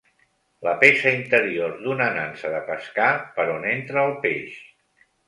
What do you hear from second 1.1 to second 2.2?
interior d'una